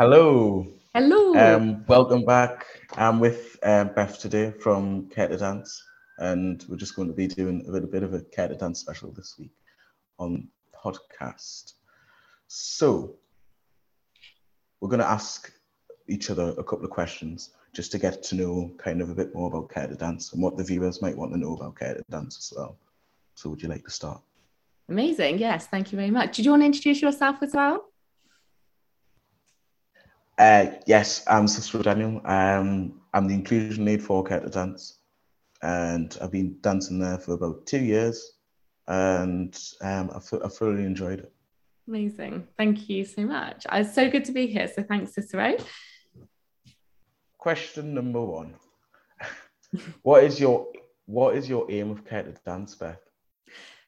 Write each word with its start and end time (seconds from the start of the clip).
Hello. 0.00 0.64
Hello. 0.94 1.34
Um, 1.34 1.84
welcome 1.88 2.24
back. 2.24 2.64
I'm 2.92 3.18
with 3.18 3.58
um, 3.64 3.90
Beth 3.96 4.20
today 4.20 4.52
from 4.52 5.08
Care 5.08 5.26
to 5.26 5.36
Dance, 5.36 5.82
and 6.18 6.64
we're 6.68 6.76
just 6.76 6.94
going 6.94 7.08
to 7.08 7.14
be 7.14 7.26
doing 7.26 7.64
a 7.66 7.70
little 7.72 7.88
bit 7.88 8.04
of 8.04 8.14
a 8.14 8.20
Care 8.20 8.46
to 8.46 8.54
Dance 8.54 8.78
special 8.78 9.10
this 9.10 9.34
week 9.40 9.50
on 10.20 10.46
podcast. 10.72 11.72
So, 12.46 13.16
we're 14.80 14.88
going 14.88 15.00
to 15.00 15.10
ask 15.10 15.50
each 16.06 16.30
other 16.30 16.54
a 16.56 16.62
couple 16.62 16.84
of 16.84 16.92
questions 16.92 17.50
just 17.72 17.90
to 17.90 17.98
get 17.98 18.22
to 18.22 18.36
know 18.36 18.70
kind 18.78 19.02
of 19.02 19.10
a 19.10 19.16
bit 19.16 19.34
more 19.34 19.48
about 19.48 19.68
Care 19.68 19.88
to 19.88 19.96
Dance 19.96 20.32
and 20.32 20.40
what 20.40 20.56
the 20.56 20.62
viewers 20.62 21.02
might 21.02 21.16
want 21.16 21.32
to 21.32 21.38
know 21.38 21.56
about 21.56 21.76
Care 21.76 21.94
to 21.94 22.04
Dance 22.08 22.38
as 22.38 22.56
well. 22.56 22.78
So, 23.34 23.50
would 23.50 23.60
you 23.60 23.68
like 23.68 23.82
to 23.82 23.90
start? 23.90 24.22
Amazing. 24.88 25.38
Yes. 25.38 25.66
Thank 25.66 25.90
you 25.90 25.96
very 25.96 26.12
much. 26.12 26.36
Did 26.36 26.44
you 26.44 26.52
want 26.52 26.62
to 26.62 26.66
introduce 26.66 27.02
yourself 27.02 27.42
as 27.42 27.52
well? 27.52 27.88
Uh, 30.38 30.70
yes, 30.86 31.24
I'm 31.26 31.48
Cicero 31.48 31.82
Daniel. 31.82 32.20
Um, 32.24 33.00
I'm 33.12 33.26
the 33.26 33.34
inclusion 33.34 33.84
lead 33.84 34.00
for 34.00 34.22
Care 34.22 34.38
to 34.38 34.48
Dance, 34.48 35.00
and 35.62 36.16
I've 36.22 36.30
been 36.30 36.58
dancing 36.60 37.00
there 37.00 37.18
for 37.18 37.32
about 37.32 37.66
two 37.66 37.80
years, 37.80 38.34
and 38.86 39.58
um, 39.82 40.10
I've, 40.14 40.32
I've 40.44 40.54
thoroughly 40.54 40.84
enjoyed 40.84 41.18
it. 41.18 41.32
Amazing. 41.88 42.46
Thank 42.56 42.88
you 42.88 43.04
so 43.04 43.22
much. 43.22 43.66
It's 43.72 43.92
so 43.92 44.08
good 44.08 44.24
to 44.26 44.32
be 44.32 44.46
here. 44.46 44.68
So 44.72 44.84
thanks, 44.84 45.12
Cicero. 45.12 45.56
Question 47.36 47.92
number 47.92 48.24
one: 48.24 48.54
What 50.02 50.22
is 50.22 50.38
your 50.38 50.68
what 51.06 51.34
is 51.34 51.48
your 51.48 51.68
aim 51.68 51.90
of 51.90 52.04
Care 52.04 52.22
to 52.22 52.34
Dance, 52.46 52.76
Beth? 52.76 53.00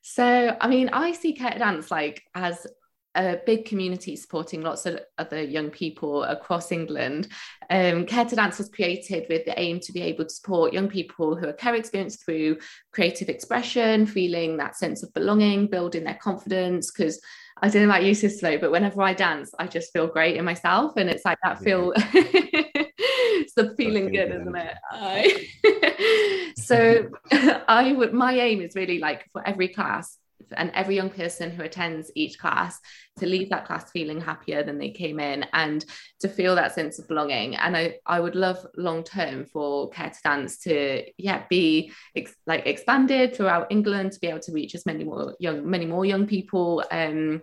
So, 0.03 0.56
I 0.61 0.67
mean, 0.67 0.89
I 0.92 1.12
see 1.12 1.33
Care 1.33 1.53
to 1.53 1.59
Dance 1.61 1.92
like 1.92 2.25
as 2.34 2.67
a 3.14 3.38
big 3.45 3.64
community 3.64 4.14
supporting 4.16 4.62
lots 4.62 4.87
of 4.87 5.00
other 5.19 5.42
young 5.42 5.70
people 5.70 6.23
across 6.24 6.70
England. 6.70 7.28
Um, 7.69 8.06
Care 8.06 8.24
to 8.24 8.36
Dance 8.36 8.59
was 8.59 8.69
created 8.69 9.27
with 9.28 9.45
the 9.45 9.59
aim 9.59 9.80
to 9.80 9.92
be 9.92 10.02
able 10.02 10.25
to 10.25 10.30
support 10.30 10.72
young 10.72 10.89
people 10.89 11.34
who 11.34 11.48
are 11.48 11.52
care 11.52 11.75
experienced 11.75 12.25
through 12.25 12.58
creative 12.92 13.28
expression, 13.28 14.06
feeling 14.06 14.56
that 14.56 14.77
sense 14.77 15.02
of 15.02 15.12
belonging, 15.12 15.67
building 15.67 16.05
their 16.05 16.14
confidence. 16.14 16.91
Because 16.91 17.20
I 17.62 17.69
don't 17.69 17.83
know 17.83 17.89
about 17.89 18.05
you, 18.05 18.14
Cicero, 18.14 18.58
but 18.58 18.70
whenever 18.70 19.02
I 19.02 19.12
dance, 19.12 19.52
I 19.58 19.67
just 19.67 19.92
feel 19.92 20.06
great 20.06 20.36
in 20.36 20.45
myself. 20.45 20.92
And 20.97 21.11
it's 21.11 21.24
like 21.24 21.39
that 21.42 21.58
feel, 21.58 21.92
it's 21.95 23.55
the 23.56 23.74
feeling 23.77 24.12
good, 24.12 24.30
isn't 24.30 24.56
it? 24.56 24.74
I... 24.91 26.52
so 26.56 27.11
I 27.69 27.92
would, 27.92 28.14
my 28.14 28.34
aim 28.34 28.62
is 28.62 28.74
really 28.74 28.98
like 28.98 29.28
for 29.33 29.47
every 29.47 29.69
class 29.69 30.17
and 30.56 30.70
every 30.75 30.97
young 30.97 31.11
person 31.11 31.51
who 31.51 31.62
attends 31.62 32.11
each 32.15 32.39
class 32.39 32.79
to 33.19 33.27
leave 33.27 33.51
that 33.51 33.67
class 33.67 33.91
feeling 33.91 34.20
happier 34.20 34.62
than 34.62 34.79
they 34.79 34.91
came 34.91 35.20
in 35.20 35.45
and 35.53 35.84
to 36.20 36.29
feel 36.29 36.55
that 36.55 36.75
sense 36.75 36.98
of 36.98 37.09
belonging. 37.09 37.57
And 37.57 37.77
i 37.77 37.97
i 38.07 38.20
would 38.20 38.34
love 38.34 38.67
long 38.77 39.05
term 39.05 39.45
for 39.47 39.91
care 39.91 40.11
to 40.11 40.19
dance 40.23 40.59
to 40.61 41.05
yeah 41.19 41.45
be 41.48 41.92
ex- 42.17 42.34
like 42.47 42.67
expanded 42.67 43.34
throughout 43.34 43.67
england 43.70 44.12
to 44.12 44.20
be 44.20 44.29
able 44.29 44.41
to 44.41 44.53
reach 44.53 44.75
as 44.75 44.87
many 44.87 45.05
more 45.05 45.37
young 45.39 45.69
many 45.69 45.87
more 45.87 46.05
young 46.05 46.27
people. 46.27 46.85
Um 46.91 47.41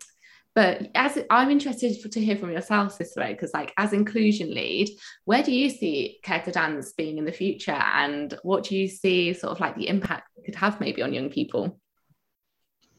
but 0.58 0.90
as 0.96 1.20
I'm 1.30 1.52
interested 1.52 2.12
to 2.12 2.20
hear 2.20 2.36
from 2.36 2.52
yourself, 2.52 2.94
Cicero, 2.94 3.28
because 3.28 3.54
like 3.54 3.72
as 3.78 3.94
inclusion 3.94 4.52
lead, 4.52 4.90
where 5.26 5.44
do 5.44 5.52
you 5.52 5.70
see 5.70 6.18
Care 6.24 6.42
to 6.46 6.52
Dance 6.52 6.94
being 6.94 7.20
in 7.20 7.26
the 7.26 7.32
future, 7.32 7.80
and 7.80 8.34
what 8.42 8.64
do 8.64 8.76
you 8.76 8.88
see 8.88 9.34
sort 9.34 9.52
of 9.52 9.60
like 9.60 9.76
the 9.76 9.88
impact 9.88 10.32
it 10.36 10.46
could 10.46 10.56
have 10.56 10.80
maybe 10.80 11.04
on 11.04 11.14
young 11.14 11.30
people? 11.30 11.80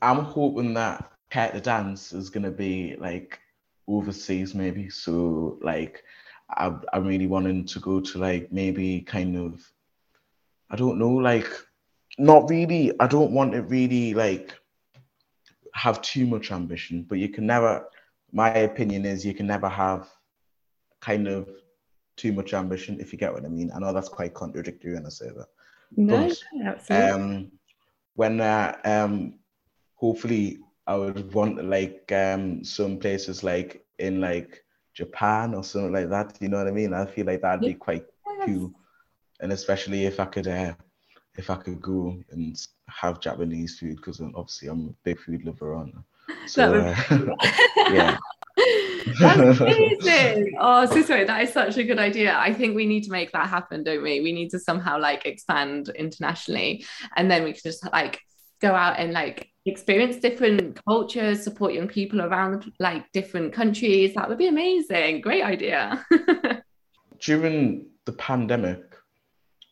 I'm 0.02 0.24
hoping 0.24 0.74
that 0.74 1.10
Care 1.30 1.50
to 1.50 1.60
Dance 1.60 2.12
is 2.12 2.30
gonna 2.30 2.50
be 2.50 2.96
like 2.98 3.38
overseas 3.86 4.54
maybe. 4.54 4.90
So 4.90 5.58
like 5.62 6.02
I 6.50 6.74
I'm 6.92 7.06
really 7.06 7.26
wanting 7.26 7.64
to 7.66 7.80
go 7.80 8.00
to 8.00 8.18
like 8.18 8.52
maybe 8.52 9.00
kind 9.00 9.36
of 9.36 9.60
I 10.70 10.76
don't 10.76 10.98
know, 10.98 11.10
like 11.10 11.48
not 12.18 12.48
really 12.50 12.92
I 13.00 13.06
don't 13.06 13.32
want 13.32 13.52
to 13.52 13.62
really 13.62 14.14
like 14.14 14.54
have 15.74 16.02
too 16.02 16.26
much 16.26 16.50
ambition, 16.50 17.04
but 17.08 17.18
you 17.18 17.28
can 17.28 17.46
never 17.46 17.86
my 18.32 18.50
opinion 18.50 19.04
is 19.04 19.24
you 19.24 19.34
can 19.34 19.46
never 19.46 19.68
have 19.68 20.08
kind 21.00 21.28
of 21.28 21.48
too 22.16 22.32
much 22.32 22.52
ambition 22.52 23.00
if 23.00 23.12
you 23.12 23.18
get 23.18 23.32
what 23.32 23.44
I 23.44 23.48
mean. 23.48 23.70
I 23.74 23.78
know 23.78 23.92
that's 23.92 24.08
quite 24.08 24.34
contradictory 24.34 24.94
when 24.94 25.06
I 25.06 25.10
say 25.10 25.28
that. 25.28 25.46
No, 25.96 26.28
but, 26.28 26.42
absolutely. 26.64 27.10
Um, 27.10 27.52
when 28.14 28.40
uh, 28.40 28.76
um, 28.84 29.34
hopefully 29.98 30.58
I 30.86 30.96
would 30.96 31.32
want 31.34 31.62
like 31.64 32.10
um 32.12 32.64
some 32.64 32.98
places 32.98 33.44
like 33.44 33.84
in 33.98 34.20
like 34.20 34.64
Japan 34.94 35.54
or 35.54 35.62
something 35.62 35.92
like 35.92 36.08
that. 36.10 36.38
You 36.40 36.48
know 36.48 36.58
what 36.58 36.68
I 36.68 36.72
mean? 36.72 36.94
I 36.94 37.04
feel 37.06 37.26
like 37.26 37.42
that'd 37.42 37.60
be 37.60 37.74
quite 37.74 38.04
cool, 38.44 38.72
and 39.40 39.52
especially 39.52 40.06
if 40.06 40.18
I 40.18 40.24
could 40.24 40.48
uh, 40.48 40.74
if 41.36 41.50
I 41.50 41.56
could 41.56 41.80
go 41.80 42.18
and 42.30 42.56
have 42.88 43.20
Japanese 43.20 43.78
food 43.78 43.96
because 43.96 44.20
obviously 44.20 44.68
I'm 44.68 44.88
a 44.88 44.94
big 45.04 45.20
food 45.20 45.44
lover 45.44 45.74
on. 45.74 45.92
So 46.46 46.74
uh, 46.74 46.94
yeah. 47.90 48.18
That's 49.20 49.60
amazing. 49.60 50.56
Oh, 50.60 50.84
Cicero, 50.84 51.24
that 51.24 51.42
is 51.42 51.52
such 51.52 51.78
a 51.78 51.84
good 51.84 51.98
idea. 51.98 52.36
I 52.36 52.52
think 52.52 52.76
we 52.76 52.84
need 52.84 53.04
to 53.04 53.10
make 53.10 53.32
that 53.32 53.48
happen, 53.48 53.82
don't 53.82 54.02
we? 54.02 54.20
We 54.20 54.32
need 54.32 54.50
to 54.50 54.58
somehow 54.58 54.98
like 54.98 55.24
expand 55.24 55.90
internationally 55.90 56.84
and 57.16 57.30
then 57.30 57.44
we 57.44 57.52
can 57.52 57.62
just 57.64 57.90
like 57.92 58.20
go 58.60 58.74
out 58.74 58.98
and 58.98 59.12
like 59.12 59.50
experience 59.66 60.16
different 60.16 60.82
cultures, 60.84 61.42
support 61.42 61.74
young 61.74 61.88
people 61.88 62.22
around 62.22 62.72
like 62.78 63.10
different 63.12 63.52
countries. 63.52 64.14
That 64.14 64.28
would 64.28 64.38
be 64.38 64.48
amazing. 64.48 65.20
Great 65.20 65.44
idea. 65.44 66.04
During 67.20 67.86
the 68.04 68.12
pandemic, 68.12 68.94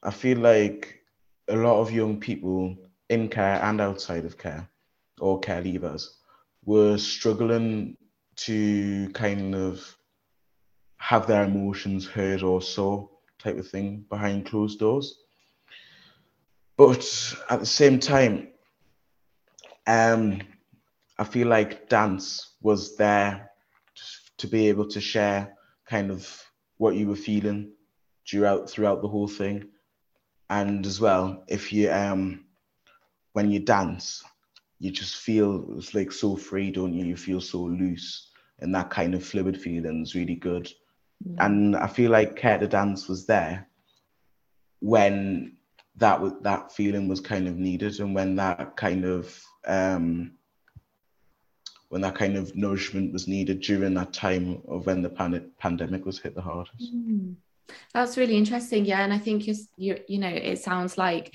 I 0.02 0.10
feel 0.10 0.38
like 0.38 1.00
a 1.48 1.56
lot 1.56 1.80
of 1.80 1.92
young 1.92 2.19
people 2.20 2.76
in 3.08 3.28
care 3.28 3.62
and 3.62 3.80
outside 3.80 4.24
of 4.24 4.36
care 4.36 4.69
or 5.20 5.38
care 5.41 5.62
leavers 5.62 6.08
were 6.64 6.98
struggling 6.98 7.97
to 8.36 9.08
kind 9.14 9.54
of 9.54 9.97
have 10.98 11.26
their 11.26 11.44
emotions 11.44 12.06
heard 12.06 12.42
or 12.42 12.60
so 12.60 13.10
type 13.38 13.56
of 13.56 13.68
thing 13.68 14.04
behind 14.10 14.47
closed 14.47 14.78
doors. 14.78 15.20
But 16.76 17.34
at 17.48 17.60
the 17.60 17.66
same 17.66 17.98
time, 17.98 18.48
um, 19.86 20.41
I 21.19 21.24
feel 21.24 21.48
like 21.48 21.88
dance 21.88 22.54
was 22.60 22.97
there 22.97 23.50
to 24.38 24.47
be 24.47 24.69
able 24.69 24.86
to 24.88 25.00
share 25.00 25.54
kind 25.86 26.10
of 26.10 26.42
what 26.78 26.94
you 26.94 27.08
were 27.08 27.16
feeling 27.16 27.72
throughout 28.28 28.69
throughout 28.69 29.02
the 29.02 29.08
whole 29.08 29.28
thing, 29.28 29.69
and 30.50 30.84
as 30.84 31.00
well 31.00 31.44
if 31.48 31.72
you 31.72 31.91
um 31.91 32.44
when 33.32 33.50
you 33.50 33.60
dance, 33.60 34.24
you 34.78 34.91
just 34.91 35.16
feel 35.16 35.66
it's 35.76 35.94
like 35.94 36.12
so 36.12 36.36
free, 36.36 36.70
don't 36.70 36.94
you? 36.94 37.04
You 37.04 37.16
feel 37.16 37.41
so 37.41 37.62
loose, 37.62 38.30
and 38.60 38.74
that 38.74 38.91
kind 38.91 39.14
of 39.14 39.24
fluid 39.24 39.60
feeling 39.60 40.03
is 40.03 40.14
really 40.14 40.36
good. 40.36 40.70
Mm. 41.26 41.36
And 41.41 41.76
I 41.76 41.86
feel 41.86 42.10
like 42.10 42.36
Care 42.36 42.58
to 42.58 42.66
Dance 42.66 43.08
was 43.08 43.26
there 43.26 43.68
when 44.80 45.56
that 45.97 46.21
was 46.21 46.33
that 46.43 46.73
feeling 46.73 47.09
was 47.09 47.21
kind 47.21 47.49
of 47.49 47.57
needed, 47.57 48.01
and 48.01 48.15
when 48.15 48.37
that 48.37 48.77
kind 48.77 49.05
of 49.05 49.43
um, 49.67 50.33
when 51.89 52.03
that 52.03 52.15
kind 52.15 52.37
of 52.37 52.55
nourishment 52.57 53.12
was 53.12 53.29
needed 53.29 53.61
during 53.61 53.95
that 53.95 54.12
time 54.12 54.61
of 54.69 54.87
when 54.87 55.03
the 55.03 55.09
pan- 55.09 55.51
pandemic 55.59 56.05
was 56.05 56.19
hit 56.19 56.34
the 56.34 56.43
hardest. 56.43 56.95
Mm. 56.95 57.37
That's 57.95 58.17
really 58.17 58.37
interesting, 58.37 58.84
yeah. 58.84 59.03
And 59.03 59.12
I 59.12 59.19
think 59.19 59.47
you 59.47 59.55
you 59.77 60.19
know 60.19 60.29
it 60.29 60.59
sounds 60.59 60.99
like 60.99 61.34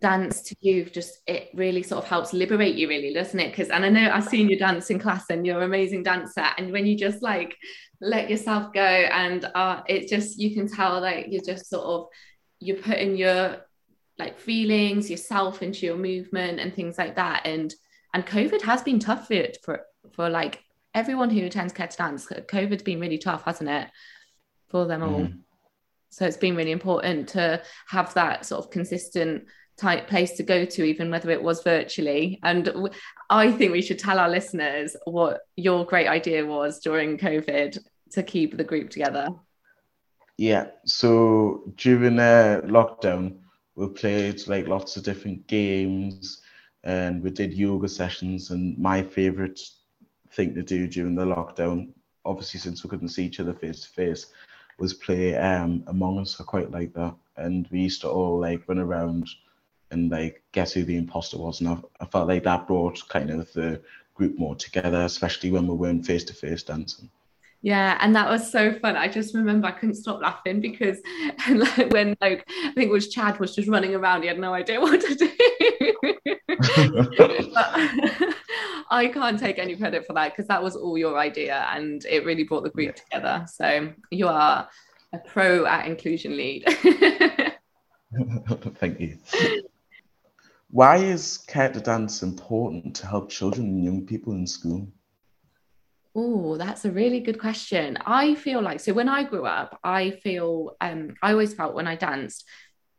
dance 0.00 0.40
to 0.42 0.56
you 0.60 0.84
just 0.86 1.18
it 1.26 1.50
really 1.54 1.82
sort 1.82 2.02
of 2.02 2.08
helps 2.08 2.32
liberate 2.32 2.74
you 2.74 2.88
really 2.88 3.12
doesn't 3.12 3.38
it 3.38 3.50
because 3.50 3.68
and 3.68 3.84
i 3.84 3.88
know 3.88 4.10
i've 4.12 4.26
seen 4.26 4.48
you 4.48 4.58
dance 4.58 4.88
in 4.88 4.98
class 4.98 5.26
and 5.28 5.46
you're 5.46 5.58
an 5.58 5.64
amazing 5.64 6.02
dancer 6.02 6.46
and 6.56 6.72
when 6.72 6.86
you 6.86 6.96
just 6.96 7.22
like 7.22 7.54
let 8.00 8.30
yourself 8.30 8.72
go 8.72 8.80
and 8.80 9.44
uh 9.54 9.82
it 9.86 10.08
just 10.08 10.38
you 10.38 10.54
can 10.54 10.66
tell 10.66 11.02
that 11.02 11.30
you're 11.30 11.44
just 11.44 11.68
sort 11.68 11.84
of 11.84 12.06
you're 12.64 12.78
putting 12.78 13.16
your 13.16 13.58
like 14.18 14.38
feelings 14.38 15.10
yourself 15.10 15.62
into 15.62 15.84
your 15.84 15.96
movement 15.96 16.60
and 16.60 16.74
things 16.74 16.96
like 16.96 17.16
that. 17.16 17.42
And 17.44 17.74
and 18.14 18.24
covid 18.26 18.62
has 18.62 18.82
been 18.82 18.98
tough 18.98 19.26
for 19.26 19.34
it 19.34 19.58
for 19.62 19.82
for 20.12 20.30
like 20.30 20.62
everyone 20.94 21.30
who 21.30 21.44
attends 21.44 21.72
care 21.72 21.88
to 21.88 21.96
dance. 21.96 22.26
Covid's 22.48 22.82
been 22.82 23.00
really 23.00 23.18
tough 23.18 23.44
hasn't 23.44 23.70
it 23.70 23.88
for 24.68 24.86
them 24.86 25.02
all? 25.02 25.20
Mm. 25.20 25.40
so 26.08 26.24
it's 26.24 26.36
been 26.36 26.56
really 26.56 26.70
important 26.70 27.28
to 27.30 27.62
have 27.88 28.14
that 28.14 28.46
sort 28.46 28.64
of 28.64 28.70
consistent 28.70 29.44
type 29.76 30.06
place 30.06 30.32
to 30.32 30.44
go 30.44 30.64
to 30.64 30.84
even 30.84 31.10
whether 31.10 31.30
it 31.30 31.42
was 31.42 31.62
virtually. 31.62 32.40
And 32.42 32.90
i 33.28 33.50
think 33.52 33.72
we 33.72 33.82
should 33.82 33.98
tell 33.98 34.18
our 34.18 34.30
listeners 34.30 34.96
what 35.04 35.40
your 35.56 35.84
great 35.84 36.08
idea 36.08 36.46
was 36.46 36.80
during 36.80 37.18
covid 37.18 37.78
to 38.12 38.22
keep 38.22 38.56
the 38.56 38.64
group 38.64 38.90
together 38.90 39.28
yeah 40.36 40.66
so 40.84 41.62
during 41.76 42.18
uh, 42.18 42.60
lockdown 42.64 43.36
we 43.76 43.86
played 43.88 44.46
like 44.46 44.66
lots 44.68 44.96
of 44.96 45.02
different 45.02 45.46
games 45.46 46.42
and 46.84 47.22
we 47.22 47.30
did 47.30 47.54
yoga 47.54 47.88
sessions 47.88 48.50
and 48.50 48.78
my 48.78 49.02
favorite 49.02 49.60
thing 50.30 50.54
to 50.54 50.62
do 50.62 50.86
during 50.86 51.14
the 51.14 51.24
lockdown 51.24 51.92
obviously 52.24 52.60
since 52.60 52.82
we 52.82 52.90
couldn't 52.90 53.08
see 53.08 53.24
each 53.24 53.40
other 53.40 53.52
face 53.52 53.80
to 53.80 53.88
face, 53.88 54.26
was 54.78 54.94
play 54.94 55.36
um, 55.36 55.84
Among 55.86 56.18
Us. 56.18 56.40
I 56.40 56.44
quite 56.44 56.70
like 56.70 56.92
that, 56.94 57.14
and 57.36 57.68
we 57.70 57.80
used 57.80 58.00
to 58.02 58.08
all 58.08 58.40
like 58.40 58.68
run 58.68 58.78
around 58.78 59.28
and 59.90 60.10
like 60.10 60.42
guess 60.52 60.72
who 60.72 60.84
the 60.84 60.96
imposter 60.96 61.38
was, 61.38 61.60
and 61.60 61.68
I, 61.68 61.78
I 62.00 62.06
felt 62.06 62.28
like 62.28 62.44
that 62.44 62.66
brought 62.66 63.08
kind 63.08 63.30
of 63.30 63.52
the 63.52 63.80
group 64.14 64.38
more 64.38 64.54
together, 64.54 65.02
especially 65.02 65.50
when 65.50 65.66
we 65.66 65.74
weren't 65.74 66.06
face 66.06 66.24
to 66.24 66.32
face 66.34 66.62
dancing. 66.62 67.10
Yeah, 67.64 67.98
and 68.02 68.14
that 68.14 68.28
was 68.28 68.52
so 68.52 68.78
fun. 68.78 68.94
I 68.94 69.08
just 69.08 69.34
remember 69.34 69.66
I 69.66 69.70
couldn't 69.70 69.94
stop 69.94 70.20
laughing 70.20 70.60
because 70.60 70.98
like, 71.48 71.90
when 71.94 72.14
like 72.20 72.44
I 72.46 72.72
think 72.74 72.90
it 72.90 72.92
was 72.92 73.08
Chad 73.08 73.40
was 73.40 73.54
just 73.54 73.68
running 73.68 73.94
around, 73.94 74.20
he 74.20 74.28
had 74.28 74.38
no 74.38 74.52
idea 74.52 74.78
what 74.82 75.00
to 75.00 75.14
do. 75.14 75.30
I 78.90 79.10
can't 79.10 79.40
take 79.40 79.58
any 79.58 79.76
credit 79.76 80.06
for 80.06 80.12
that 80.12 80.32
because 80.32 80.46
that 80.48 80.62
was 80.62 80.76
all 80.76 80.98
your 80.98 81.18
idea 81.18 81.66
and 81.72 82.04
it 82.04 82.26
really 82.26 82.44
brought 82.44 82.64
the 82.64 82.70
group 82.70 82.96
together. 82.96 83.46
So 83.50 83.94
you 84.10 84.28
are 84.28 84.68
a 85.14 85.18
pro 85.20 85.64
at 85.64 85.86
inclusion 85.86 86.36
lead. 86.36 86.64
Thank 88.74 89.00
you. 89.00 89.16
Why 90.70 90.98
is 90.98 91.38
Care 91.38 91.72
to 91.72 91.80
Dance 91.80 92.22
important 92.22 92.94
to 92.96 93.06
help 93.06 93.30
children 93.30 93.68
and 93.68 93.82
young 93.82 94.04
people 94.04 94.34
in 94.34 94.46
school? 94.46 94.86
Oh, 96.14 96.56
that's 96.56 96.84
a 96.84 96.92
really 96.92 97.20
good 97.20 97.40
question. 97.40 97.98
I 98.06 98.34
feel 98.36 98.62
like 98.62 98.80
so 98.80 98.92
when 98.92 99.08
I 99.08 99.24
grew 99.24 99.46
up, 99.46 99.78
I 99.82 100.10
feel 100.22 100.76
um 100.80 101.14
I 101.22 101.32
always 101.32 101.54
felt 101.54 101.74
when 101.74 101.88
I 101.88 101.96
danced, 101.96 102.46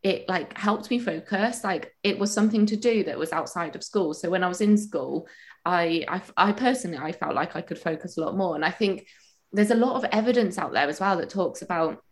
it 0.04 0.28
like 0.28 0.58
helped 0.58 0.90
me 0.90 1.00
focus. 1.00 1.64
Like 1.64 1.94
it 2.04 2.20
was 2.20 2.34
something 2.34 2.66
to 2.68 2.76
do 2.76 3.04
that 3.06 3.18
was 3.18 3.32
outside 3.32 3.76
of 3.76 3.84
school. 3.84 4.14
So 4.14 4.30
when 4.30 4.44
I 4.44 4.50
was 4.50 4.62
in 4.62 4.78
school, 4.78 5.28
I 5.64 6.04
I, 6.10 6.22
I 6.50 6.52
personally 6.52 6.98
I 6.98 7.14
felt 7.14 7.36
like 7.36 7.56
I 7.56 7.62
could 7.62 7.80
focus 7.80 8.18
a 8.18 8.22
lot 8.22 8.36
more. 8.36 8.56
And 8.56 8.66
I 8.66 8.72
think 8.72 9.08
there's 9.54 9.72
a 9.72 9.76
lot 9.76 9.96
of 9.96 10.04
evidence 10.12 10.58
out 10.58 10.74
there 10.74 10.90
as 10.90 11.00
well 11.00 11.18
that 11.18 11.30
talks 11.30 11.62
about 11.62 12.04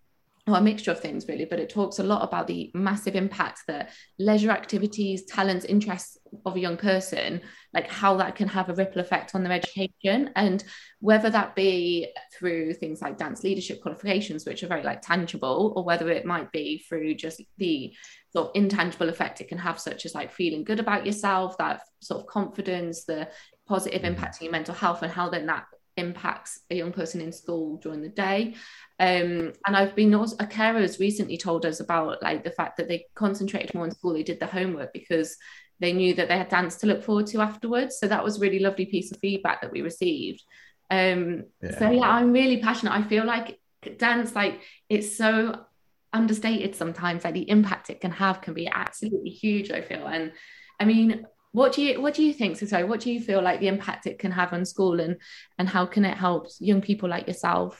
or 0.47 0.57
a 0.57 0.61
mixture 0.61 0.91
of 0.91 0.99
things 0.99 1.25
really 1.27 1.45
but 1.45 1.59
it 1.59 1.69
talks 1.69 1.99
a 1.99 2.03
lot 2.03 2.21
about 2.21 2.47
the 2.47 2.69
massive 2.73 3.15
impact 3.15 3.61
that 3.67 3.91
leisure 4.19 4.51
activities 4.51 5.23
talents 5.25 5.63
interests 5.65 6.17
of 6.45 6.55
a 6.55 6.59
young 6.59 6.75
person 6.75 7.41
like 7.73 7.89
how 7.89 8.15
that 8.17 8.35
can 8.35 8.47
have 8.47 8.69
a 8.69 8.73
ripple 8.73 9.01
effect 9.01 9.33
on 9.33 9.43
their 9.43 9.53
education 9.53 10.29
and 10.35 10.63
whether 10.99 11.29
that 11.29 11.55
be 11.55 12.07
through 12.37 12.73
things 12.73 13.01
like 13.01 13.17
dance 13.17 13.43
leadership 13.43 13.81
qualifications 13.81 14.45
which 14.45 14.63
are 14.63 14.67
very 14.67 14.83
like 14.83 15.01
tangible 15.01 15.73
or 15.75 15.83
whether 15.83 16.09
it 16.09 16.25
might 16.25 16.51
be 16.51 16.83
through 16.87 17.13
just 17.15 17.41
the 17.57 17.93
sort 18.31 18.47
of 18.47 18.51
intangible 18.55 19.09
effect 19.09 19.41
it 19.41 19.47
can 19.47 19.57
have 19.57 19.79
such 19.79 20.05
as 20.05 20.15
like 20.15 20.31
feeling 20.31 20.63
good 20.63 20.79
about 20.79 21.05
yourself 21.05 21.57
that 21.57 21.81
sort 22.01 22.21
of 22.21 22.27
confidence 22.27 23.05
the 23.05 23.27
positive 23.67 24.01
mm. 24.01 24.05
impact 24.05 24.37
on 24.39 24.45
your 24.45 24.51
mental 24.51 24.75
health 24.75 25.01
and 25.01 25.11
how 25.11 25.29
then 25.29 25.45
that 25.45 25.65
impacts 25.97 26.61
a 26.69 26.75
young 26.75 26.91
person 26.91 27.21
in 27.21 27.31
school 27.31 27.77
during 27.77 28.01
the 28.01 28.09
day. 28.09 28.55
Um, 28.99 29.53
and 29.65 29.75
I've 29.75 29.95
been 29.95 30.13
also 30.15 30.35
a 30.39 30.47
carer 30.47 30.79
has 30.79 30.99
recently 30.99 31.37
told 31.37 31.65
us 31.65 31.79
about 31.79 32.21
like 32.21 32.43
the 32.43 32.51
fact 32.51 32.77
that 32.77 32.87
they 32.87 33.05
concentrated 33.15 33.73
more 33.73 33.85
in 33.85 33.91
school, 33.91 34.13
they 34.13 34.23
did 34.23 34.39
the 34.39 34.47
homework 34.47 34.93
because 34.93 35.37
they 35.83 35.91
knew 35.91 36.13
that 36.13 36.29
they 36.29 36.37
had 36.37 36.47
dance 36.47 36.77
to 36.77 36.87
look 36.87 37.03
forward 37.03 37.27
to 37.27 37.41
afterwards. 37.41 37.99
So 37.99 38.07
that 38.07 38.23
was 38.23 38.39
really 38.39 38.59
lovely 38.59 38.85
piece 38.85 39.11
of 39.11 39.19
feedback 39.19 39.61
that 39.61 39.71
we 39.71 39.81
received. 39.81 40.41
Um, 40.89 41.43
yeah. 41.61 41.77
So 41.77 41.91
yeah, 41.91 42.09
I'm 42.09 42.31
really 42.31 42.61
passionate. 42.61 42.93
I 42.93 43.03
feel 43.03 43.25
like 43.25 43.59
dance, 43.97 44.33
like 44.33 44.61
it's 44.87 45.17
so 45.17 45.65
understated 46.13 46.73
sometimes. 46.73 47.25
Like 47.25 47.33
the 47.33 47.49
impact 47.49 47.89
it 47.89 47.99
can 47.99 48.11
have 48.11 48.39
can 48.39 48.53
be 48.53 48.69
absolutely 48.69 49.31
huge. 49.31 49.71
I 49.71 49.81
feel, 49.81 50.07
and 50.07 50.31
I 50.79 50.85
mean, 50.85 51.27
what 51.51 51.73
do 51.73 51.81
you 51.81 52.01
what 52.01 52.13
do 52.13 52.23
you 52.23 52.33
think 52.33 52.57
so 52.57 52.65
sorry 52.65 52.83
what 52.83 52.99
do 52.99 53.11
you 53.11 53.21
feel 53.21 53.39
like 53.39 53.59
the 53.59 53.67
impact 53.67 54.07
it 54.07 54.17
can 54.17 54.31
have 54.31 54.53
on 54.53 54.65
school 54.65 54.99
and 54.99 55.17
and 55.59 55.69
how 55.69 55.85
can 55.85 56.03
it 56.03 56.17
help 56.17 56.47
young 56.59 56.81
people 56.81 57.07
like 57.07 57.27
yourself 57.27 57.79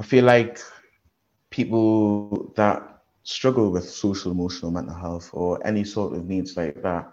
i 0.00 0.02
feel 0.02 0.24
like 0.24 0.58
people 1.50 2.52
that 2.56 2.99
struggle 3.30 3.70
with 3.70 3.88
social 3.88 4.32
emotional 4.32 4.70
mental 4.70 4.94
health 4.94 5.30
or 5.32 5.64
any 5.66 5.84
sort 5.84 6.14
of 6.14 6.26
needs 6.26 6.56
like 6.56 6.82
that 6.82 7.12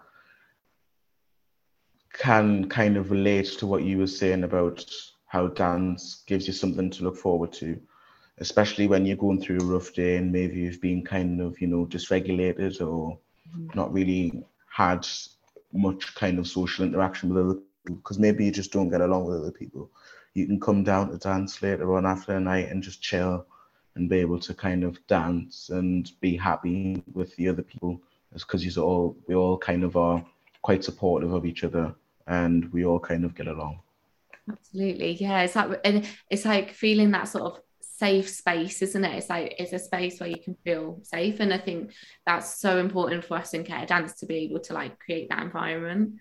can 2.14 2.68
kind 2.70 2.98
of 2.98 3.12
relate 3.12 3.46
to 3.60 3.68
what 3.68 3.84
you 3.84 3.98
were 3.98 4.08
saying 4.08 4.44
about 4.44 4.84
how 5.28 5.48
dance 5.48 6.24
gives 6.26 6.48
you 6.48 6.54
something 6.54 6.90
to 6.90 7.04
look 7.04 7.18
forward 7.18 7.52
to 7.52 7.80
especially 8.40 8.88
when 8.88 9.06
you're 9.06 9.18
going 9.18 9.42
through 9.42 9.60
a 9.60 9.66
rough 9.66 9.94
day 9.94 10.18
and 10.18 10.32
maybe 10.32 10.56
you've 10.58 10.82
been 10.82 11.04
kind 11.04 11.42
of 11.42 11.60
you 11.62 11.68
know 11.68 11.86
dysregulated 11.86 12.80
or 12.82 13.18
mm-hmm. 13.56 13.68
not 13.76 13.94
really 13.94 14.44
had 14.70 15.08
much 15.74 16.16
kind 16.16 16.40
of 16.40 16.48
social 16.48 16.86
interaction 16.86 17.34
with 17.34 17.44
other 17.44 17.54
people 17.56 17.96
because 17.96 18.20
maybe 18.20 18.46
you 18.46 18.52
just 18.52 18.72
don't 18.72 18.90
get 18.90 19.02
along 19.02 19.26
with 19.26 19.40
other 19.40 19.52
people. 19.52 19.90
You 20.34 20.46
can 20.46 20.60
come 20.60 20.84
down 20.84 21.10
to 21.10 21.18
dance 21.18 21.62
later 21.62 21.96
on 21.96 22.06
after 22.06 22.36
a 22.36 22.40
night 22.40 22.70
and 22.70 22.84
just 22.84 23.02
chill 23.02 23.46
and 23.98 24.10
be 24.10 24.18
able 24.20 24.40
to 24.40 24.54
kind 24.54 24.84
of 24.84 25.06
dance 25.08 25.70
and 25.70 26.12
be 26.22 26.36
happy 26.36 27.04
with 27.14 27.36
the 27.36 27.50
other 27.50 27.64
people. 27.64 28.02
because 28.34 28.64
you 28.64 28.84
all 28.84 29.16
we 29.28 29.36
all 29.36 29.58
kind 29.58 29.84
of 29.84 29.96
are 29.96 30.24
quite 30.62 30.84
supportive 30.84 31.34
of 31.34 31.46
each 31.46 31.64
other 31.64 31.96
and 32.28 32.72
we 32.74 32.86
all 32.86 33.00
kind 33.00 33.26
of 33.26 33.34
get 33.36 33.48
along. 33.48 33.80
Absolutely, 34.50 35.14
yeah. 35.14 35.42
It's 35.42 35.56
like 35.56 35.82
and 35.84 36.08
it's 36.30 36.46
like 36.46 36.72
feeling 36.72 37.12
that 37.12 37.28
sort 37.28 37.46
of 37.46 37.62
safe 37.82 38.30
space 38.30 38.84
isn't 38.84 39.04
it 39.04 39.16
it's 39.16 39.28
like 39.28 39.56
it's 39.58 39.74
a 39.74 39.80
space 39.80 40.20
where 40.20 40.30
you 40.30 40.38
can 40.38 40.56
feel 40.64 41.00
safe 41.02 41.40
and 41.40 41.52
i 41.52 41.58
think 41.58 41.92
that's 42.28 42.60
so 42.62 42.78
important 42.78 43.26
for 43.26 43.36
us 43.38 43.56
in 43.56 43.64
care 43.64 43.88
dance 43.88 44.14
to 44.14 44.28
be 44.28 44.36
able 44.36 44.60
to 44.60 44.72
like 44.72 45.00
create 45.00 45.28
that 45.30 45.42
environment 45.42 46.14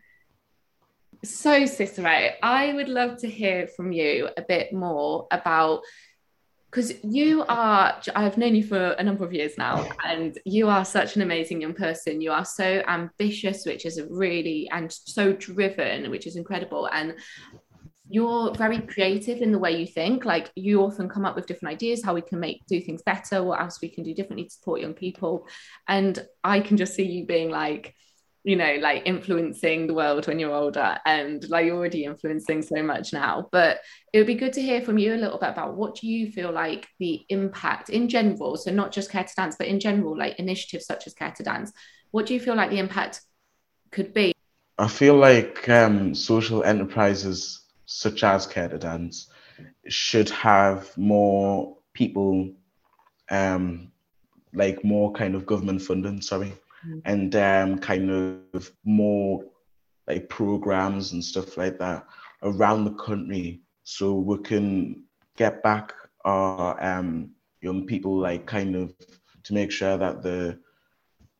so 1.24 1.66
Cicero, 1.66 2.30
I 2.42 2.72
would 2.72 2.88
love 2.88 3.18
to 3.18 3.28
hear 3.28 3.66
from 3.66 3.92
you 3.92 4.28
a 4.36 4.42
bit 4.42 4.72
more 4.72 5.26
about 5.30 5.80
because 6.76 6.92
you 7.02 7.42
are 7.48 7.98
I've 8.14 8.36
known 8.36 8.54
you 8.54 8.62
for 8.62 8.90
a 8.90 9.02
number 9.02 9.24
of 9.24 9.32
years 9.32 9.56
now 9.56 9.88
and 10.04 10.38
you 10.44 10.68
are 10.68 10.84
such 10.84 11.16
an 11.16 11.22
amazing 11.22 11.62
young 11.62 11.72
person. 11.72 12.20
You 12.20 12.32
are 12.32 12.44
so 12.44 12.82
ambitious 12.86 13.64
which 13.64 13.86
is 13.86 13.98
really 14.10 14.68
and 14.70 14.92
so 14.92 15.32
driven 15.32 16.10
which 16.10 16.26
is 16.26 16.36
incredible. 16.36 16.86
And 16.92 17.14
you're 18.10 18.54
very 18.54 18.80
creative 18.80 19.40
in 19.40 19.52
the 19.52 19.58
way 19.58 19.80
you 19.80 19.86
think. 19.86 20.26
Like 20.26 20.50
you 20.54 20.82
often 20.82 21.08
come 21.08 21.24
up 21.24 21.34
with 21.34 21.46
different 21.46 21.72
ideas 21.72 22.04
how 22.04 22.12
we 22.12 22.20
can 22.20 22.40
make 22.40 22.66
do 22.66 22.78
things 22.78 23.00
better 23.00 23.42
what 23.42 23.58
else 23.58 23.80
we 23.80 23.88
can 23.88 24.04
do 24.04 24.12
differently 24.12 24.44
to 24.44 24.50
support 24.50 24.82
young 24.82 24.94
people. 24.94 25.48
And 25.88 26.22
i 26.44 26.60
can 26.60 26.76
just 26.76 26.94
see 26.94 27.06
you 27.06 27.24
being 27.24 27.50
like 27.50 27.94
you 28.46 28.56
know 28.56 28.76
like 28.80 29.02
influencing 29.04 29.86
the 29.86 29.94
world 29.94 30.26
when 30.26 30.38
you're 30.38 30.54
older 30.54 30.96
and 31.04 31.48
like 31.50 31.66
you're 31.66 31.76
already 31.76 32.04
influencing 32.04 32.62
so 32.62 32.82
much 32.82 33.12
now. 33.12 33.48
But 33.52 33.80
it 34.12 34.18
would 34.18 34.26
be 34.26 34.34
good 34.34 34.52
to 34.54 34.62
hear 34.62 34.80
from 34.80 34.98
you 34.98 35.14
a 35.14 35.16
little 35.16 35.38
bit 35.38 35.50
about 35.50 35.76
what 35.76 35.96
do 35.96 36.06
you 36.06 36.30
feel 36.30 36.52
like 36.52 36.86
the 36.98 37.26
impact 37.28 37.90
in 37.90 38.08
general 38.08 38.56
so 38.56 38.70
not 38.70 38.92
just 38.92 39.10
care 39.10 39.24
to 39.24 39.34
dance 39.34 39.56
but 39.58 39.66
in 39.66 39.80
general 39.80 40.16
like 40.16 40.38
initiatives 40.38 40.86
such 40.86 41.06
as 41.06 41.12
care 41.12 41.32
to 41.32 41.42
dance 41.42 41.72
what 42.10 42.26
do 42.26 42.34
you 42.34 42.40
feel 42.40 42.54
like 42.54 42.70
the 42.70 42.78
impact 42.78 43.20
could 43.90 44.14
be? 44.14 44.32
I 44.78 44.88
feel 44.88 45.16
like 45.16 45.68
um, 45.68 46.14
social 46.14 46.62
enterprises 46.62 47.60
such 47.86 48.24
as 48.24 48.46
Care 48.46 48.68
to 48.68 48.78
Dance 48.78 49.28
should 49.88 50.30
have 50.30 50.96
more 50.96 51.76
people, 51.94 52.52
um, 53.30 53.92
like 54.52 54.84
more 54.84 55.12
kind 55.12 55.34
of 55.34 55.46
government 55.46 55.82
funding, 55.82 56.20
sorry, 56.20 56.52
and 57.04 57.32
kind 57.82 58.10
of 58.10 58.72
more 58.84 59.44
like 60.06 60.28
programs 60.28 61.12
and 61.12 61.24
stuff 61.24 61.56
like 61.56 61.78
that 61.78 62.06
around 62.42 62.84
the 62.84 62.94
country 62.94 63.60
so 63.84 64.14
we 64.14 64.38
can 64.38 65.04
get 65.36 65.62
back 65.62 65.92
our 66.24 66.82
um, 66.82 67.30
young 67.60 67.86
people 67.86 68.18
like 68.18 68.46
kind 68.46 68.76
of 68.76 68.94
to 69.42 69.54
make 69.54 69.70
sure 69.70 69.96
that 69.96 70.22
the 70.22 70.58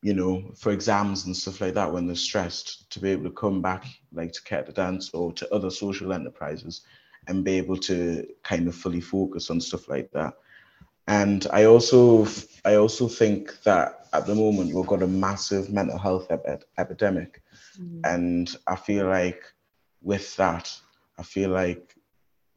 you 0.02 0.14
know, 0.14 0.52
for 0.56 0.70
exams 0.70 1.26
and 1.26 1.36
stuff 1.36 1.60
like 1.60 1.74
that 1.74 1.92
when 1.92 2.06
they're 2.06 2.14
stressed, 2.14 2.88
to 2.90 3.00
be 3.00 3.10
able 3.10 3.24
to 3.24 3.30
come 3.30 3.60
back 3.60 3.84
like 4.12 4.30
to 4.32 4.42
Care 4.42 4.62
to 4.62 4.70
Dance 4.70 5.10
or 5.12 5.32
to 5.32 5.52
other 5.52 5.68
social 5.68 6.12
enterprises 6.12 6.82
and 7.26 7.44
be 7.44 7.56
able 7.56 7.76
to 7.76 8.24
kind 8.44 8.68
of 8.68 8.76
fully 8.76 9.00
focus 9.00 9.50
on 9.50 9.60
stuff 9.60 9.88
like 9.88 10.10
that. 10.12 10.34
And 11.08 11.46
I 11.52 11.64
also 11.64 12.26
I 12.64 12.74
also 12.74 13.08
think 13.08 13.62
that 13.62 14.08
at 14.12 14.26
the 14.26 14.34
moment 14.34 14.74
we've 14.74 14.86
got 14.86 15.02
a 15.02 15.06
massive 15.06 15.70
mental 15.70 15.98
health 15.98 16.26
ep- 16.30 16.64
epidemic, 16.78 17.42
mm. 17.80 18.00
and 18.04 18.56
I 18.66 18.76
feel 18.76 19.06
like 19.06 19.42
with 20.02 20.34
that, 20.36 20.76
I 21.18 21.22
feel 21.22 21.50
like 21.50 21.94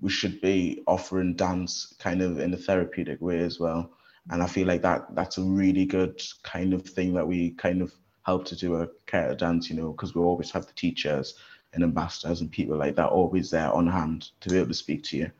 we 0.01 0.09
should 0.09 0.39
be 0.41 0.81
offering 0.87 1.35
dance 1.35 1.95
kind 1.99 2.21
of 2.21 2.39
in 2.39 2.53
a 2.53 2.57
therapeutic 2.57 3.21
way 3.21 3.39
as 3.39 3.59
well 3.59 3.91
and 4.29 4.43
I 4.43 4.47
feel 4.47 4.67
like 4.67 4.81
that 4.83 5.15
that's 5.15 5.37
a 5.37 5.43
really 5.43 5.85
good 5.85 6.21
kind 6.43 6.73
of 6.73 6.83
thing 6.83 7.13
that 7.13 7.27
we 7.27 7.51
kind 7.51 7.81
of 7.81 7.93
help 8.23 8.45
to 8.45 8.55
do 8.55 8.75
a 8.75 8.87
care 9.07 9.33
dance, 9.35 9.69
you 9.69 9.75
know, 9.75 9.91
because 9.91 10.13
we 10.13 10.21
always 10.21 10.51
have 10.51 10.67
the 10.67 10.73
teachers 10.73 11.35
and 11.73 11.83
ambassadors 11.83 12.41
and 12.41 12.51
people 12.51 12.77
like 12.77 12.95
that 12.95 13.09
always 13.09 13.49
there 13.49 13.71
on 13.71 13.87
hand 13.87 14.29
to 14.41 14.49
be 14.49 14.57
able 14.57 14.67
to 14.67 14.73
speak 14.73 15.03
to 15.03 15.17
you. 15.17 15.31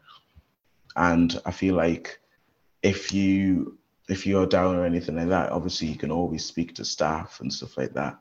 And 0.95 1.39
I 1.45 1.51
feel 1.51 1.75
like 1.75 2.19
if 2.81 3.13
you 3.13 3.77
if 4.07 4.25
you're 4.25 4.47
down 4.47 4.75
or 4.75 4.85
anything 4.85 5.15
like 5.15 5.29
that, 5.29 5.51
obviously 5.51 5.87
you 5.87 5.95
can 5.95 6.11
always 6.11 6.43
speak 6.43 6.73
to 6.75 6.83
staff 6.83 7.41
and 7.41 7.53
stuff 7.53 7.77
like 7.77 7.93
that. 7.93 8.17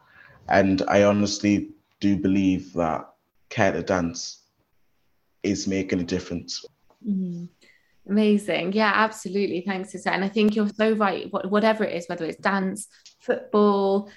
And 0.49 0.83
I 0.87 1.05
honestly 1.05 1.71
do 2.01 2.17
believe 2.17 2.75
that 2.75 3.09
care 3.49 3.73
to 3.73 3.83
dance 3.83 4.43
is 5.43 5.67
making 5.67 6.01
a 6.01 6.05
difference 6.05 6.65
Mm. 7.07 7.49
Amazing. 8.09 8.73
Yeah, 8.73 8.93
absolutely. 8.95 9.63
Thanks, 9.67 9.93
Cicero. 9.93 10.15
And 10.15 10.25
I 10.25 10.29
think 10.29 10.57
you're 10.57 10.69
so 10.69 10.93
right. 10.93 11.31
Whatever 11.31 11.85
it 11.85 11.95
is, 11.95 12.07
whether 12.09 12.25
it's 12.25 12.39
dance, 12.39 12.89
football, 13.21 14.11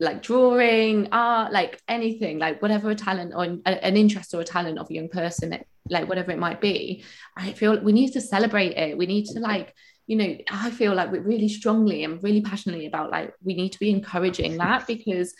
like 0.00 0.22
drawing, 0.22 1.08
art, 1.12 1.52
like 1.52 1.80
anything, 1.86 2.38
like 2.38 2.60
whatever 2.60 2.90
a 2.90 2.94
talent 2.94 3.32
or 3.34 3.44
an 3.44 3.96
interest 3.96 4.34
or 4.34 4.40
a 4.40 4.44
talent 4.44 4.78
of 4.78 4.90
a 4.90 4.94
young 4.94 5.08
person, 5.08 5.56
like 5.90 6.08
whatever 6.08 6.30
it 6.30 6.38
might 6.38 6.60
be, 6.60 7.04
I 7.36 7.52
feel 7.52 7.80
we 7.80 7.92
need 7.92 8.12
to 8.12 8.20
celebrate 8.20 8.76
it. 8.76 8.96
We 8.98 9.06
need 9.06 9.26
to 9.26 9.40
like, 9.40 9.74
you 10.06 10.16
know, 10.16 10.36
I 10.50 10.70
feel 10.70 10.94
like 10.94 11.12
we're 11.12 11.20
really 11.20 11.48
strongly 11.48 12.04
and 12.04 12.22
really 12.22 12.40
passionately 12.40 12.86
about 12.86 13.10
like 13.10 13.34
we 13.42 13.54
need 13.54 13.72
to 13.72 13.78
be 13.78 13.90
encouraging 13.90 14.56
that 14.58 14.86
because 14.86 15.34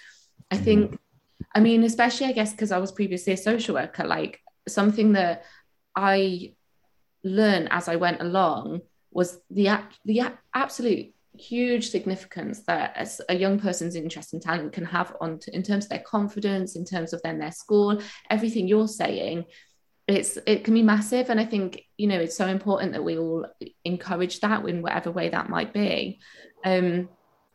I 0.51 0.57
mm-hmm. 0.57 0.65
think, 0.65 1.01
I 1.55 1.61
mean, 1.61 1.85
especially 1.85 2.27
I 2.27 2.33
guess 2.33 2.53
because 2.53 2.73
I 2.73 2.79
was 2.79 2.93
previously 2.93 3.33
a 3.33 3.37
social 3.37 3.75
worker, 3.75 4.05
like 4.05 4.41
something 4.69 5.13
that 5.13 5.45
I 5.97 6.55
learn 7.25 7.69
as 7.71 7.89
I 7.89 7.97
went 7.97 8.21
along 8.21 8.83
was 9.11 9.41
the 9.51 9.81
the 10.05 10.23
absolute 10.55 11.15
huge 11.39 11.91
significance 11.91 12.65
that 12.67 12.97
as 12.97 13.21
a 13.29 13.35
young 13.35 13.59
person's 13.59 13.95
interest 13.95 14.33
and 14.33 14.43
talent 14.43 14.73
can 14.73 14.85
have 14.85 15.15
on 15.21 15.39
to, 15.39 15.55
in 15.55 15.63
terms 15.63 15.85
of 15.85 15.91
their 15.91 16.01
confidence 16.01 16.75
in 16.75 16.85
terms 16.85 17.13
of 17.13 17.23
then 17.23 17.39
their 17.39 17.53
school 17.53 18.01
everything 18.29 18.67
you're 18.67 18.89
saying 18.89 19.45
it's 20.09 20.39
it 20.47 20.65
can 20.65 20.75
be 20.75 20.83
massive 20.83 21.29
and 21.29 21.39
i 21.39 21.45
think 21.45 21.83
you 21.99 22.07
know 22.07 22.19
it's 22.19 22.37
so 22.37 22.47
important 22.47 22.93
that 22.93 23.05
we 23.05 23.19
all 23.19 23.47
encourage 23.85 24.41
that 24.41 24.65
in 24.67 24.83
whatever 24.83 25.11
way 25.11 25.29
that 25.29 25.51
might 25.51 25.73
be 25.73 26.19
um 26.65 27.09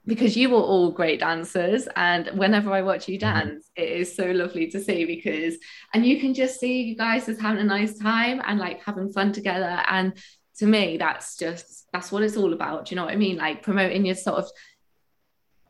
because 0.05 0.35
you 0.35 0.49
were 0.49 0.57
all 0.57 0.91
great 0.91 1.19
dancers 1.19 1.87
and 1.95 2.27
whenever 2.37 2.71
i 2.71 2.81
watch 2.81 3.07
you 3.07 3.17
mm-hmm. 3.17 3.39
dance 3.39 3.71
it 3.75 3.89
is 3.89 4.15
so 4.15 4.25
lovely 4.31 4.69
to 4.69 4.79
see 4.79 5.03
because 5.03 5.55
and 5.93 6.05
you 6.05 6.19
can 6.19 6.33
just 6.33 6.59
see 6.59 6.83
you 6.83 6.95
guys 6.95 7.27
as 7.27 7.39
having 7.39 7.61
a 7.61 7.63
nice 7.63 7.97
time 7.97 8.39
and 8.45 8.59
like 8.59 8.83
having 8.83 9.11
fun 9.11 9.33
together 9.33 9.81
and 9.89 10.13
to 10.55 10.67
me 10.67 10.97
that's 10.97 11.37
just 11.37 11.87
that's 11.91 12.11
what 12.11 12.21
it's 12.21 12.37
all 12.37 12.53
about 12.53 12.85
do 12.85 12.91
you 12.91 12.95
know 12.95 13.05
what 13.05 13.13
i 13.13 13.17
mean 13.17 13.37
like 13.37 13.63
promoting 13.63 14.05
your 14.05 14.15
sort 14.15 14.37
of 14.37 14.47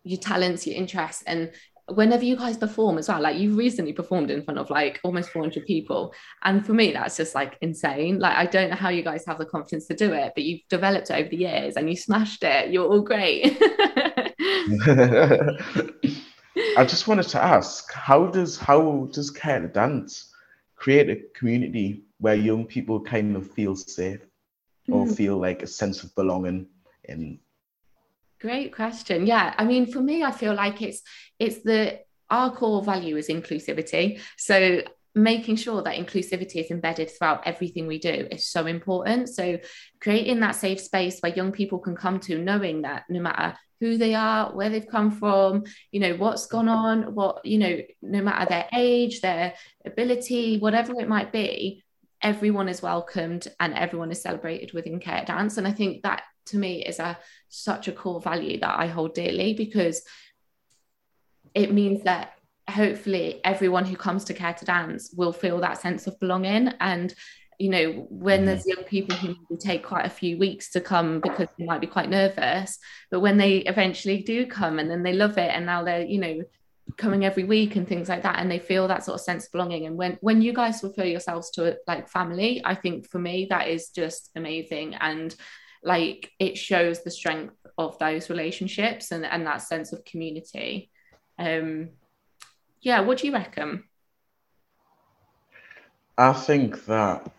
your 0.04 0.20
talents 0.20 0.68
your 0.68 0.76
interests 0.76 1.24
and 1.26 1.50
whenever 1.90 2.24
you 2.24 2.38
guys 2.38 2.56
perform 2.56 2.98
as 2.98 3.10
well 3.10 3.22
like 3.22 3.38
you 3.38 3.54
recently 3.56 3.92
performed 3.92 4.32
in 4.32 4.42
front 4.42 4.58
of 4.58 4.70
like 4.70 5.02
almost 5.04 5.30
400 5.30 5.66
people 5.66 6.14
and 6.44 6.66
for 6.66 6.74
me 6.74 6.94
that's 6.94 7.18
just 7.18 7.36
like 7.36 7.58
insane 7.62 8.20
like 8.20 8.38
i 8.38 8.46
don't 8.46 8.70
know 8.70 8.76
how 8.76 8.90
you 8.90 9.04
guys 9.04 9.26
have 9.28 9.38
the 9.38 9.46
confidence 9.46 9.86
to 9.88 9.94
do 9.94 10.14
it 10.14 10.32
but 10.34 10.44
you've 10.44 10.62
developed 10.70 11.10
it 11.10 11.16
over 11.16 11.30
the 11.30 11.38
years 11.38 11.76
and 11.76 11.90
you 11.90 11.98
smashed 11.98 12.44
it 12.44 12.72
you're 12.72 12.88
all 12.88 13.02
great 13.02 13.62
I 16.78 16.86
just 16.86 17.08
wanted 17.08 17.28
to 17.30 17.44
ask, 17.44 17.92
how 17.94 18.28
does 18.28 18.58
how 18.58 19.10
does 19.12 19.32
Care 19.32 19.68
Dance 19.68 20.32
create 20.76 21.10
a 21.10 21.22
community 21.38 22.04
where 22.20 22.36
young 22.36 22.66
people 22.66 23.02
kind 23.02 23.36
of 23.36 23.52
feel 23.52 23.76
safe 23.76 24.22
or 24.88 25.06
mm. 25.06 25.16
feel 25.16 25.38
like 25.38 25.64
a 25.64 25.68
sense 25.68 26.04
of 26.04 26.14
belonging 26.16 26.68
in? 27.06 27.40
Great 28.44 28.76
question. 28.76 29.26
Yeah, 29.26 29.54
I 29.58 29.64
mean, 29.64 29.90
for 29.90 30.02
me, 30.02 30.22
I 30.22 30.32
feel 30.32 30.54
like 30.54 30.82
it's 30.82 31.02
it's 31.40 31.64
the 31.64 32.00
our 32.30 32.52
core 32.54 32.84
value 32.84 33.16
is 33.16 33.30
inclusivity. 33.30 34.20
So 34.38 34.82
making 35.16 35.56
sure 35.56 35.82
that 35.82 35.96
inclusivity 35.96 36.58
is 36.58 36.70
embedded 36.70 37.10
throughout 37.10 37.48
everything 37.48 37.88
we 37.88 38.00
do 38.00 38.28
is 38.30 38.46
so 38.46 38.66
important. 38.66 39.30
So 39.30 39.60
creating 40.02 40.42
that 40.42 40.58
safe 40.58 40.82
space 40.82 41.22
where 41.22 41.34
young 41.34 41.54
people 41.54 41.80
can 41.80 41.96
come 41.96 42.20
to 42.22 42.38
knowing 42.38 42.82
that 42.82 43.04
no 43.08 43.22
matter 43.22 43.58
who 43.80 43.96
they 43.96 44.14
are, 44.14 44.54
where 44.54 44.70
they've 44.70 44.88
come 44.88 45.12
from, 45.12 45.64
you 45.94 46.02
know, 46.02 46.16
what's 46.16 46.48
gone 46.48 46.68
on, 46.68 47.16
what, 47.16 47.46
you 47.46 47.60
know, 47.60 47.80
no 48.02 48.22
matter 48.22 48.46
their 48.50 48.68
age, 48.74 49.22
their 49.22 49.54
ability, 49.86 50.58
whatever 50.58 51.00
it 51.00 51.08
might 51.08 51.32
be, 51.32 51.82
everyone 52.22 52.68
is 52.68 52.82
welcomed 52.82 53.48
and 53.62 53.74
everyone 53.74 54.12
is 54.12 54.22
celebrated 54.22 54.74
within 54.74 55.00
care 55.00 55.24
dance. 55.26 55.56
And 55.56 55.66
I 55.66 55.72
think 55.72 56.04
that 56.04 56.24
to 56.48 56.58
me 56.58 56.84
is 56.84 57.00
a 57.00 57.18
such 57.50 57.88
a 57.88 57.92
core 57.92 58.22
value 58.22 58.60
that 58.60 58.80
I 58.80 58.88
hold 58.88 59.14
dearly 59.14 59.54
because 59.54 60.02
it 61.54 61.72
means 61.72 62.04
that 62.04 62.34
hopefully 62.70 63.42
everyone 63.44 63.86
who 63.86 63.96
comes 63.96 64.24
to 64.26 64.34
care 64.34 64.54
to 64.54 64.66
dance 64.66 65.14
will 65.16 65.34
feel 65.34 65.60
that 65.60 65.82
sense 65.82 66.08
of 66.08 66.20
belonging. 66.20 66.70
And 66.80 67.14
you 67.60 67.70
know 67.70 68.08
when 68.10 68.40
mm-hmm. 68.40 68.46
there's 68.48 68.66
young 68.66 68.84
people 68.84 69.16
who 69.16 69.36
take 69.60 69.84
quite 69.84 70.06
a 70.06 70.10
few 70.10 70.38
weeks 70.38 70.72
to 70.72 70.82
come 70.82 71.20
because 71.20 71.48
they 71.58 71.66
might 71.66 71.82
be 71.82 71.88
quite 71.88 72.10
nervous 72.10 72.80
but 73.12 73.20
when 73.20 73.38
they 73.38 73.58
eventually 73.58 74.24
do 74.24 74.48
come 74.48 74.80
and 74.80 74.90
then 74.90 75.04
they 75.04 75.14
love 75.14 75.38
it 75.38 75.52
and 75.52 75.64
now 75.64 75.84
they're 75.84 76.04
you 76.04 76.18
know 76.18 76.42
coming 76.98 77.26
every 77.26 77.44
week 77.44 77.76
and 77.76 77.88
things 77.88 78.10
like 78.10 78.24
that 78.24 78.40
and 78.40 78.50
they 78.50 78.60
feel 78.60 78.88
that 78.88 79.04
sort 79.04 79.16
of 79.16 79.22
sense 79.22 79.46
of 79.46 79.52
belonging. 79.52 79.86
And 79.86 79.96
when 79.96 80.18
when 80.22 80.42
you 80.42 80.54
guys 80.54 80.84
refer 80.84 81.06
yourselves 81.06 81.50
to 81.52 81.78
like 81.88 82.10
family 82.10 82.62
i 82.66 82.76
think 82.76 83.08
for 83.10 83.20
me 83.20 83.48
that 83.50 83.68
is 83.68 83.90
just 83.90 84.30
amazing. 84.36 84.96
And 84.96 85.36
like 85.84 86.32
it 86.40 86.58
shows 86.58 87.04
the 87.04 87.12
strength 87.12 87.56
of 87.78 87.98
those 88.00 88.30
relationships 88.30 89.12
and 89.12 89.26
and 89.26 89.46
that 89.46 89.62
sense 89.62 89.92
of 89.94 90.06
community 90.06 90.92
um 91.40 91.90
yeah 92.82 93.00
what 93.02 93.18
do 93.18 93.28
you 93.28 93.34
reckon 93.34 93.84
i 96.18 96.32
think 96.32 96.86
that 96.86 97.32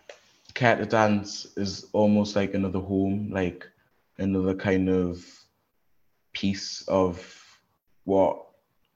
Care 0.55 0.77
to 0.77 0.85
Dance 0.85 1.47
is 1.57 1.87
almost 1.91 2.37
like 2.37 2.53
another 2.53 2.79
home, 2.79 3.29
like 3.29 3.67
another 4.17 4.55
kind 4.55 4.89
of 4.89 5.23
piece 6.31 6.81
of 6.87 7.59
what 8.05 8.41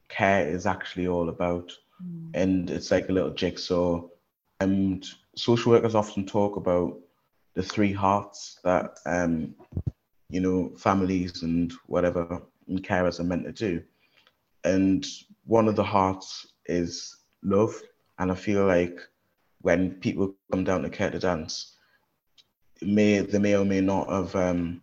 care 0.08 0.48
is 0.48 0.66
actually 0.66 1.10
all 1.10 1.28
about. 1.28 1.78
Mm. 2.02 2.32
And 2.34 2.70
it's 2.70 2.92
like 2.92 3.10
a 3.10 3.12
little 3.12 3.32
jigsaw. 3.32 4.08
And 4.62 5.06
social 5.36 5.74
workers 5.74 5.96
often 5.96 6.26
talk 6.26 6.56
about 6.56 6.98
the 7.56 7.64
three 7.64 7.94
hearts 7.94 8.60
that 8.64 9.00
um, 9.06 9.56
you 10.30 10.40
know, 10.40 10.72
families 10.78 11.44
and 11.44 11.74
whatever 11.88 12.42
and 12.68 12.84
carers 12.84 13.20
are 13.20 13.24
meant 13.24 13.46
to 13.46 13.52
do. 13.52 13.84
And 14.64 15.06
one 15.46 15.68
of 15.68 15.76
the 15.76 15.84
hearts 15.84 16.48
is 16.68 17.18
love. 17.44 17.74
And 18.20 18.32
I 18.32 18.36
feel 18.36 18.66
like 18.66 19.00
when 19.62 19.92
people 19.96 20.36
come 20.52 20.64
down 20.64 20.84
to 20.84 20.90
care 20.90 21.10
to 21.10 21.20
dance, 21.20 21.76
may 22.82 23.20
they 23.20 23.40
may 23.40 23.56
or 23.56 23.66
may 23.66 23.82
not 23.82 24.10
have 24.10 24.36
um, 24.36 24.82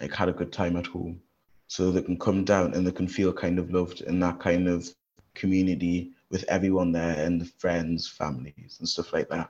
like 0.00 0.14
had 0.14 0.28
a 0.28 0.32
good 0.32 0.52
time 0.52 0.76
at 0.76 0.86
home, 0.86 1.20
so 1.66 1.90
they 1.90 2.02
can 2.02 2.18
come 2.18 2.44
down 2.44 2.74
and 2.74 2.86
they 2.86 2.92
can 2.92 3.08
feel 3.08 3.32
kind 3.32 3.58
of 3.58 3.70
loved 3.70 4.02
in 4.02 4.20
that 4.20 4.38
kind 4.40 4.68
of 4.68 4.88
community 5.34 6.12
with 6.30 6.44
everyone 6.48 6.92
there 6.92 7.24
and 7.24 7.40
the 7.40 7.44
friends, 7.44 8.08
families, 8.08 8.76
and 8.78 8.88
stuff 8.88 9.12
like 9.12 9.28
that. 9.28 9.48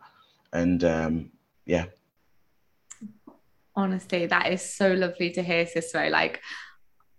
And 0.53 0.85
um, 0.85 1.31
yeah. 1.67 1.87
Honestly, 3.75 4.27
that 4.27 4.53
is 4.53 4.63
so 4.63 4.93
lovely 4.93 5.31
to 5.31 5.43
hear, 5.43 5.67
Cicero. 5.67 6.09
Like, 6.09 6.41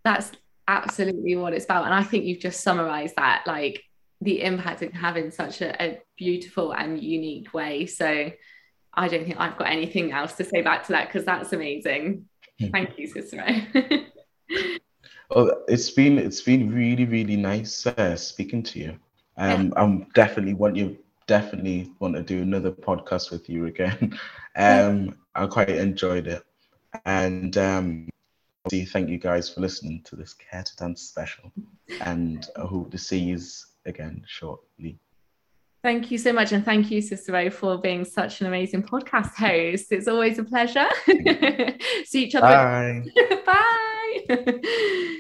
that's 0.04 0.32
absolutely 0.68 1.36
what 1.36 1.54
it's 1.54 1.66
about. 1.66 1.86
And 1.86 1.94
I 1.94 2.04
think 2.04 2.26
you've 2.26 2.40
just 2.40 2.62
summarized 2.62 3.16
that. 3.16 3.44
Like, 3.48 3.84
the 4.24 4.42
impact 4.42 4.82
it 4.82 4.92
can 4.92 5.00
have 5.00 5.18
in 5.18 5.32
such 5.32 5.62
a, 5.62 5.84
a 5.84 6.02
beautiful 6.18 6.74
and 6.74 7.02
unique 7.02 7.54
way. 7.54 7.86
So 7.86 8.32
I 8.94 9.08
don't 9.08 9.26
think 9.26 9.40
I've 9.40 9.58
got 9.58 9.70
anything 9.70 10.12
else 10.12 10.34
to 10.34 10.44
say 10.44 10.62
back 10.62 10.86
to 10.86 10.94
that 10.94 11.08
because 11.08 11.26
that's 11.26 11.54
amazing. 11.54 12.26
Hmm. 12.60 12.68
Thank 12.68 12.98
you, 12.98 13.08
Cicero. 13.08 13.46
well, 15.30 15.64
it's 15.68 15.90
been 15.90 16.18
it's 16.18 16.42
been 16.42 16.74
really 16.74 17.06
really 17.06 17.36
nice 17.36 17.86
uh, 17.88 18.16
speaking 18.16 18.64
to 18.64 18.80
you. 18.80 19.00
Um, 19.38 19.68
yeah. 19.68 19.82
I'm 19.82 20.08
definitely 20.14 20.54
want 20.54 20.76
you 20.76 20.98
definitely 21.28 21.92
want 22.00 22.16
to 22.16 22.24
do 22.24 22.42
another 22.42 22.72
podcast 22.72 23.32
with 23.32 23.50
you 23.50 23.66
again. 23.68 24.20
Um, 24.56 25.18
I 25.34 25.48
quite 25.48 25.70
enjoyed 25.70 26.28
it, 26.28 26.44
and 27.06 27.58
um, 27.58 28.08
thank 28.70 29.10
you 29.10 29.18
guys 29.18 29.50
for 29.50 29.62
listening 29.62 30.04
to 30.04 30.16
this 30.16 30.36
Care 30.36 30.62
to 30.62 30.76
Dance 30.76 31.02
special, 31.02 31.52
and 32.02 32.48
I 32.56 32.62
hope 32.62 32.92
to 32.92 33.00
see 33.00 33.18
you 33.18 33.40
again 33.88 34.24
shortly. 34.28 35.00
Thank 35.84 36.12
you 36.12 36.18
so 36.18 36.32
much. 36.32 36.54
And 36.54 36.64
thank 36.64 36.90
you, 36.92 37.02
Cicero, 37.02 37.50
for 37.50 37.78
being 37.78 38.06
such 38.06 38.40
an 38.40 38.48
amazing 38.48 38.84
podcast 38.84 39.36
host. 39.36 39.92
It's 39.92 40.08
always 40.08 40.40
a 40.40 40.44
pleasure. 40.46 40.88
See 42.06 42.24
each 42.24 42.36
other. 42.36 43.04
Bye. 43.46 44.26
Bye. 44.30 45.20